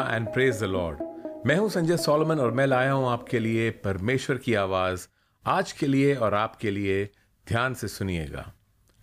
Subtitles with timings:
[0.00, 0.98] Hallelujah and praise the lord
[1.46, 5.08] मैं हूँ Sanjay Solomon और मैं लाया हूँ आपके लिए परमेश्वर की आवाज़
[5.46, 7.10] आज के लिए और आपके लिए
[7.48, 8.52] ध्यान से सुनिएगा।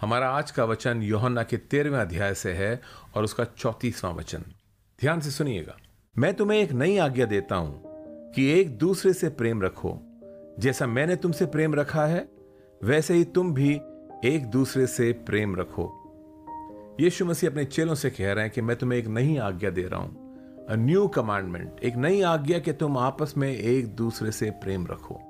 [0.00, 2.80] हमारा आज का वचन योहन्ना के तेरहवें अध्याय से है
[3.14, 4.44] और उसका चौतीसवां वचन।
[5.00, 5.76] ध्यान से सुनिएगा।
[6.18, 7.82] मैं तुम्हें एक नई आज्ञा देता हूँ
[8.32, 9.98] कि एक दूसरे से प्रेम रखो।
[10.58, 12.28] जैसा मैंने तुमसे प्रेम रखा है,
[12.84, 13.80] वैसे ही तुम भी
[14.24, 16.00] एक दूसरे से प्रेम रखो।
[17.00, 19.82] यीशु मसीह अपने चेलों से कह रहे हैं कि मैं तुम्हें एक नई आज्ञा दे
[19.82, 20.23] रहा हूँ।
[20.70, 25.20] अ न्यू कमांडमेंट एक नई आज्ञा कि तुम आपस में एक दूसरे से प्रेम रखो।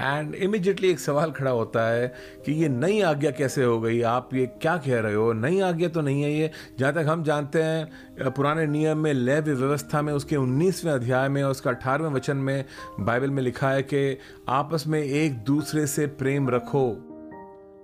[0.00, 2.14] एंड इमिजिएटली एक सवाल खड़ा होता है
[2.46, 4.02] कि ये नई आज्ञा कैसे हो गई?
[4.02, 5.32] आप ये क्या कह रहे हो?
[5.32, 9.40] नई आज्ञा तो नहीं है ये। जहाँ तक हम जानते हैं पुराने नियम में लय
[9.40, 12.64] व्यवस्था में उसके 19वें अध्याय में और उसका 18वें वचन में
[13.00, 14.18] बाइबल में लिखा है कि
[14.48, 17.07] आपस में एक दूसरे से प्रेम रखो।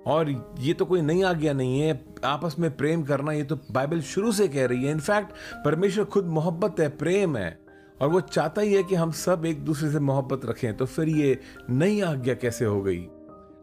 [0.07, 4.01] और ये तो कोई नई आज्ञा नहीं है। आपस में प्रेम करना ये तो बाइबल
[4.01, 5.33] शुरू से कह रही है। इनफैक्ट
[5.65, 7.59] परमेश्वर खुद मोहब्बत है, प्रेम है।
[8.03, 11.09] और वो चाहता ही है कि हम सब एक दूसरे से मोहब्बत रखें। तो फिर
[11.09, 11.39] ये
[11.71, 13.01] नई आज्ञा कैसे हो गई?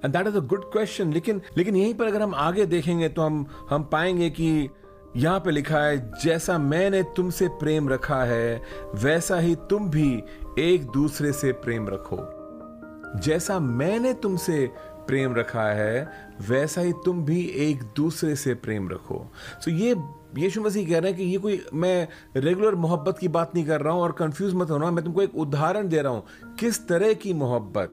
[0.05, 3.21] And that is a good question लेकिन लेकिन यहीं पर अगर हम आगे देखेंगे तो
[3.21, 4.69] हम हम पाएँगे कि
[5.15, 8.61] यहाँ पे लिखा है, जैसा मैंने तुमसे प्रेम रखा है,
[8.95, 10.23] वैसा ही तुम भी
[10.59, 12.17] एक दूसरे से प्रेम रखो।
[13.19, 14.69] जैसा मैंने तुमसे
[15.11, 16.09] प्रेम रखा है,
[16.49, 19.31] वैसा ही तुम भी एक दूसरे से प्रेम रखो।
[19.61, 19.95] सो so, ये,
[20.41, 23.81] यीशु मसीह कह रहे हैं कि ये कोई, मैं रेगुलर मोहब्बत की बात नहीं कर
[23.81, 27.13] रहा हूँ और कंफ्यूज मत होना, मैं तुमको एक उदाहरण दे रहा हूँ। किस तरह
[27.13, 27.91] की मोहब्बत?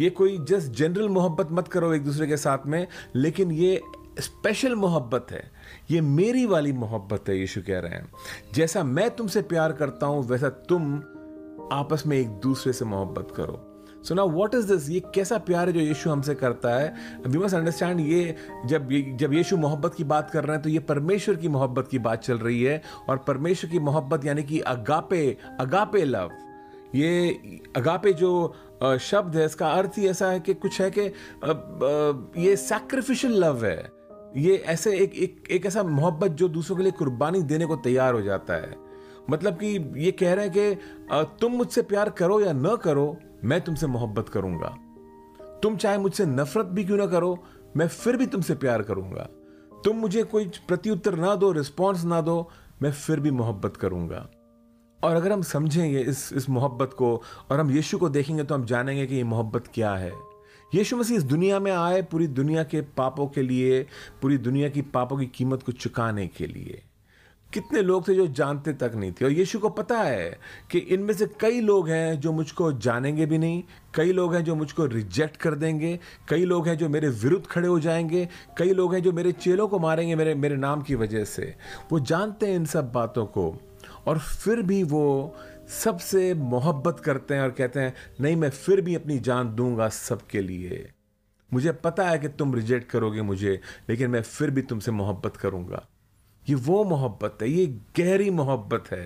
[0.00, 3.80] ये कोई जस्ट जनरल मोहब्बत मत करो एक दूसरे के साथ में, लेकिन ये
[4.20, 5.50] स्पेशल मोहब्बत है।
[5.90, 8.12] ये मेरी वाली मोहब्बत है, यीशु कह रहे हैं।
[8.54, 10.96] जैसा मैं तुमसे प्यार करता हूँ, वैसा तुम
[11.72, 13.75] आपस में एक दूसरे से मोहब्बत करो।
[14.08, 16.94] सो ना व्हाट इज़ दिस ये कैसा प्यार है जो यीशु हमसे करता है?
[17.26, 18.34] वी मस्ट अंडरस्टैंड ये
[18.66, 18.88] जब
[19.20, 22.22] जब यीशु मोहब्बत की बात कर रहे हैं तो ये परमेश्वर की मोहब्बत की बात
[22.22, 26.30] चल रही है। और परमेश्वर की मोहब्बत यानी कि अगापे अगापे लव।
[26.94, 27.30] ये
[27.76, 28.54] अगापे जो
[29.00, 31.02] शब्द है, इसका अर्थ ही ऐसा है कि कुछ है कि
[32.40, 33.78] ये सैक्रिफिशियल लव है।
[34.36, 38.14] ये ऐसे एक एक एक ऐसा मोहब्बत जो दूसरों के लिए कुर्बानी देने को तैयार
[38.14, 38.74] हो जाता है।
[39.30, 39.68] मतलब कि
[39.98, 44.28] ये कह रहे हैं कि तुम मुझसे प्यार करो या न करो मैं तुमसे मोहब्बत
[44.28, 44.76] करूँगा।
[45.62, 47.44] तुम चाहे मुझसे नफरत भी क्यों ना करो,
[47.76, 49.28] मैं फिर भी तुमसे प्यार करूँगा।
[49.84, 52.50] तुम मुझे कोई प्रत्युत्तर ना दो रिस्पॉन्स ना दो,
[52.82, 54.28] मैं फिर भी मोहब्बत करूँगा।
[55.04, 58.64] और अगर हम समझेंगे इस इस मोहब्बत को, और हम यीशु को देखेंगे तो हम
[58.64, 60.12] जानेंगे कि ये मोहब्बत क्या है।
[60.74, 63.86] यीशु मसीह इस दुनिया में आए पूरी दुनिया के पापों के लिए,
[64.22, 66.82] पूरी दुनिया की पापों की कीमत को चुकाने के लिए।
[67.52, 69.24] कितने लोग थे जो जानते तक नहीं थे?
[69.24, 70.38] और यीशु को पता है
[70.70, 73.62] कि इनमें से कई लोग हैं जो मुझको जानेंगे भी नहीं,
[73.94, 75.98] कई लोग हैं जो मुझको रिजेक्ट कर देंगे,
[76.28, 79.68] कई लोग हैं जो मेरे विरुद्ध खड़े हो जाएँगे, कई लोग हैं जो मेरे चेलों
[79.68, 81.54] को मारेंगे मेरे मेरे नाम की वजह से।
[81.92, 83.60] वो जानते हैं इन सब बातों को,
[84.06, 85.36] और फिर भी वो
[85.68, 90.40] सबसे मोहब्बत करते हैं और कहते हैं, नहीं, मैं फिर भी अपनी जान दूँगा सबके
[90.40, 90.90] लिए।
[91.52, 95.88] मुझे पता है कि तुम रिजेक्ट करोगे मुझे, लेकिन मैं फिर भी तुमसे मोहब्बत करूँगा।
[96.48, 97.66] ये वो मोहब्बत है, ये
[97.98, 99.04] गहरी मोहब्बत है।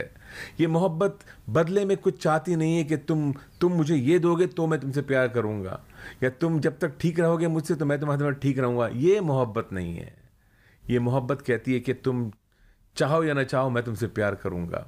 [0.61, 1.19] ये मोहब्बत
[1.51, 5.03] बदले में कुछ चाहती नहीं है कि तुम तुम मुझे ये दोगे तो मैं तुमसे
[5.03, 5.81] प्यार करूँगा।
[6.23, 9.69] या तुम जब तक ठीक रहोगे मुझसे तो मैं तुम्हारे तुम्हारे ठीक रहूँगा। ये मोहब्बत
[9.73, 10.15] नहीं है।
[10.85, 12.31] ये मोहब्बत कहती है कि तुम
[12.97, 14.87] चाहो या ना चाहो मैं तुमसे प्यार करूँगा।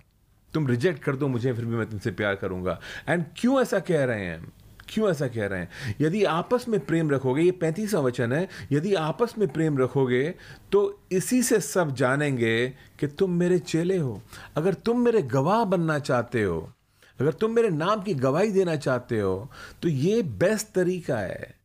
[0.55, 4.05] तुम रिजेक्ट कर दो मुझे, फिर भी मैं तुमसे प्यार करूँगा। एंड क्यों ऐसा कह
[4.05, 4.53] रहे हैं
[4.93, 5.69] क्यों ऐसा कह रहे हैं?
[6.01, 10.23] यदि आपस में प्रेम रखोगे, ये पैंतीसवा वचन है, यदि आपस में प्रेम रखोगे
[10.73, 12.69] तो इसी से सब जानेंगे
[13.01, 14.21] कि तुम मेरे चेले हो।
[14.57, 16.61] अगर तुम मेरे गवाह बनना चाहते हो,
[17.19, 19.51] अगर तुम मेरे नाम की गवाही देना चाहते हो
[19.83, 21.62] तो ये बेस्ट तरीका है।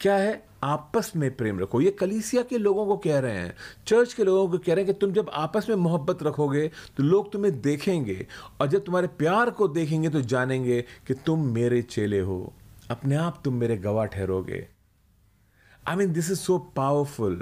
[0.00, 0.42] क्या है?
[0.64, 3.54] आपस में प्रेम रखो। ये कलीसिया के लोगों को कह रहे हैं।
[3.86, 6.66] चर्च के लोगों को कह रहे हैं कि तुम जब आपस में मोहब्बत रखोगे
[6.96, 8.26] तो लोग तुम्हें देखेंगे
[8.60, 12.52] और जब तुम्हारे प्यार को देखेंगे तो जानेंगे कि तुम मेरे चेले हो।
[12.90, 14.66] अपने आप तुम मेरे गवाह ठहरोगे।
[15.88, 17.34] I mean this is so powerful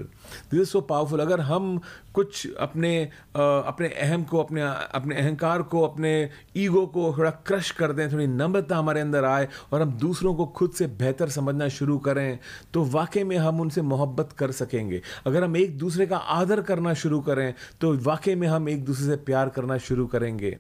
[0.51, 1.81] this is so powerful अगर हम
[2.15, 2.93] कुछ अपने
[3.37, 8.27] अपने अहम को, अपने अपने अहंकार को, अपने ईगो को थोड़ा क्रश कर दें, थोड़ी
[8.27, 12.39] नम्रता हमारे अंदर आए और हम दूसरों को खुद से बेहतर समझना शुरू करें
[12.75, 16.95] तो वाकई में हम उनसे मोहब्बत कर सकेंगे। अगर हम एक दूसरे का आदर करना
[16.95, 20.57] शुरू करें तो वाकई में हम एक दूसरे से प्यार करना शुरू करेंगे।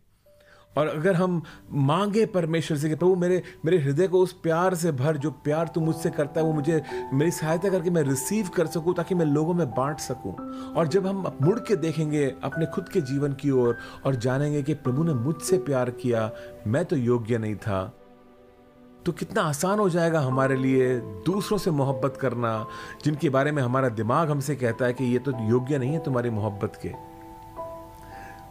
[0.77, 1.43] और अगर हम
[1.73, 5.69] मांगे परमेश्वर से कि प्रभु मेरे मेरे हृदय को उस प्यार से भर जो प्यार
[5.69, 6.83] तू मुझसे करता है वो मुझे
[7.13, 10.35] मेरी सहायता करके मैं रिसीव कर सकूँ ताकि मैं लोगों में बांट सकूँ।
[10.73, 14.63] और जब हम मुड़ के देखेंगे अपने खुद के जीवन की ओर और, और जानेंगे
[14.63, 16.31] कि प्रभु ने मुझसे प्यार किया
[16.67, 17.93] मैं तो योग्य नहीं था
[19.07, 22.67] तो कितना आसान हो जाएगा हमारे लिए दूसरों से मोहब्बत करना
[23.05, 26.31] जिनके बारे में हमारा दिमाग हमसे कहता है कि ये तो योग्य नहीं है तुम्हारी
[26.31, 27.16] मोहब्बत के।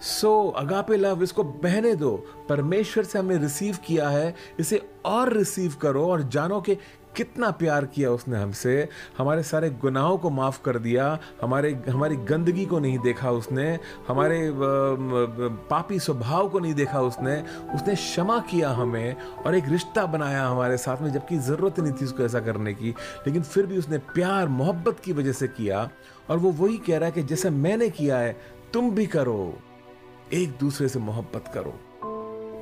[0.01, 2.15] सो so, अगापे लव इसको बहने दो।
[2.50, 6.75] परमेश्वर से हमने रिसीव किया है इसे और रिसीव करो और जानो कि
[7.15, 8.88] कितना प्यार किया उसने हमसे।
[9.18, 13.68] हमारे सारे गुनाहों को माफ़ कर दिया हमारे हमारी गंदगी को नहीं देखा उसने
[14.07, 14.51] हमारे
[15.69, 17.41] पापी स्वभाव को नहीं देखा उसने।
[17.75, 19.15] उसने क्षमा किया हमें
[19.45, 22.89] और एक रिश्ता बनाया हमारे साथ में जबकि ज़रूरत नहीं थी उसको ऐसा करने की।
[23.27, 25.89] लेकिन फिर भी उसने प्यार मोहब्बत की वजह से किया
[26.30, 28.38] और वो वही कह रहा है कि जैसे मैंने किया है
[28.74, 29.57] तुम भी करो।
[30.33, 31.80] एक दूसरे से मोहब्बत करो।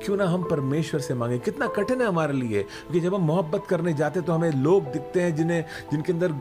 [0.04, 1.38] क्यों ना हम परमेश्वर से मांगे?
[1.38, 5.20] कितना कठिन है हमारे लिए, क्योंकि जब हम मोहब्बत करने जाते तो हमें लोग दिखते
[5.20, 6.32] हैं जिन्हें, जिनके अंदर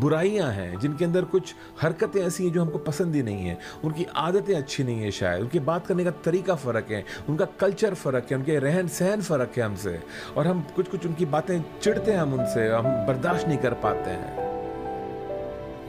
[0.00, 4.06] बुराइयाँ हैं, जिनके अंदर कुछ हरकतें ऐसी हैं जो हमको पसंद ही नहीं है। उनकी
[4.16, 8.26] आदतें अच्छी नहीं है शायद। उनकी बात करने का तरीका फ़र्क है, उनका कल्चर फ़र्क
[8.30, 9.98] है, उनके रहन सहन फ़र्क है हमसे।
[10.36, 14.10] और हम कुछ कुछ उनकी बातें चिढ़ते हैं हम उनसे, हम बर्दाश्त नहीं कर पाते
[14.10, 14.47] हैं।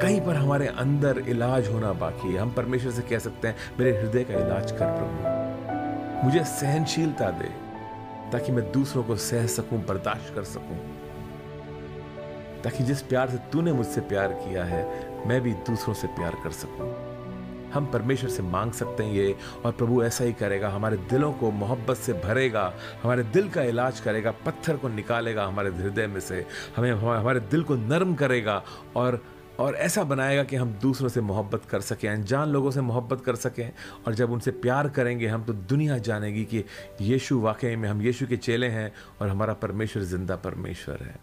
[0.02, 3.98] कहीं पर हमारे अंदर इलाज होना बाकी है। हम परमेश्वर से कह सकते हैं, मेरे
[4.00, 7.50] हृदय का इलाज कर प्रभु। मुझे सहनशीलता दे,
[8.32, 10.78] ताकि मैं दूसरों को सह सकूँ, बर्दाश्त कर सकूँ।
[12.64, 16.52] ताकि जिस प्यार से तूने मुझसे प्यार किया है, मैं भी दूसरों से प्यार कर
[16.52, 16.90] सकूँ।
[17.74, 19.36] हम परमेश्वर से मांग सकते हैं ये,
[19.66, 22.74] और प्रभु ऐसा ही करेगा, हमारे दिलों को मोहब्बत से भरेगा,
[23.04, 26.46] हमारे दिल का इलाज करेगा, पत्थर को निकालेगा हमारे हृदय में से,
[26.78, 28.64] हमें, हमारे दिल को नरम करेगा,
[28.96, 29.24] और
[29.60, 33.36] और ऐसा बनाएगा कि हम दूसरों से मोहब्बत कर सकें, अनजान लोगों से मोहब्बत कर
[33.36, 33.72] सकें
[34.08, 36.64] और जब उनसे प्यार करेंगे, हम तो दुनिया जानेगी कि
[37.02, 38.92] यीशु वाकई में हम यीशु के चेले हैं
[39.22, 41.16] और हमारा परमेश्वर ज़िंदा परमेश्वर है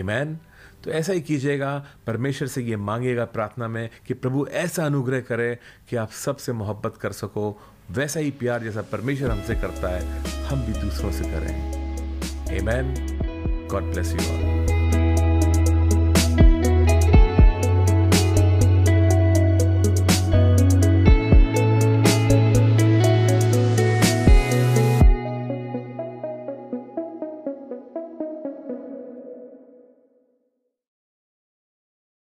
[0.00, 0.38] ईमैन
[0.84, 1.76] तो ऐसा ही कीजिएगा,
[2.06, 5.54] परमेश्वर से ये मांगेगा प्रार्थना में कि प्रभु ऐसा अनुग्रह करे
[5.90, 7.56] कि आप सबसे मोहब्बत कर सको,
[7.90, 11.82] वैसा ही प्यार जैसा परमेश्वर हमसे करता है, हम भी दूसरों से करें
[12.54, 12.94] Amen.
[13.68, 14.63] God bless you all.